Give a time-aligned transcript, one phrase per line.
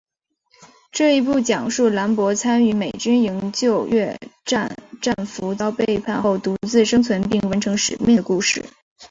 [0.91, 8.65] 这一部讲述兰博参与美军营救越战战俘遭背叛后独自生存并完成使命的故事。